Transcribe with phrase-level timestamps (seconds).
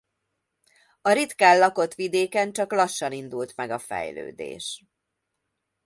[1.01, 4.85] A ritkán lakott vidéken csak lassan indult meg a fejlődés.